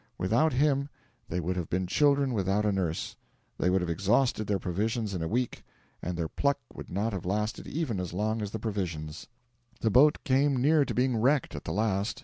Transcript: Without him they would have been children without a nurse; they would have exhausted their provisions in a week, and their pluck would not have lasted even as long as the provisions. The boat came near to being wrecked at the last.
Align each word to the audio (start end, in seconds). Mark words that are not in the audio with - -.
Without 0.17 0.51
him 0.51 0.89
they 1.29 1.39
would 1.39 1.55
have 1.55 1.69
been 1.69 1.85
children 1.85 2.33
without 2.33 2.65
a 2.65 2.71
nurse; 2.71 3.15
they 3.59 3.69
would 3.69 3.81
have 3.81 3.89
exhausted 3.91 4.47
their 4.47 4.57
provisions 4.57 5.13
in 5.13 5.21
a 5.21 5.27
week, 5.27 5.63
and 6.01 6.17
their 6.17 6.27
pluck 6.27 6.57
would 6.73 6.89
not 6.89 7.13
have 7.13 7.23
lasted 7.23 7.67
even 7.67 7.99
as 7.99 8.11
long 8.11 8.41
as 8.41 8.49
the 8.49 8.57
provisions. 8.57 9.27
The 9.81 9.91
boat 9.91 10.17
came 10.23 10.57
near 10.57 10.85
to 10.85 10.95
being 10.95 11.17
wrecked 11.17 11.53
at 11.55 11.65
the 11.65 11.71
last. 11.71 12.19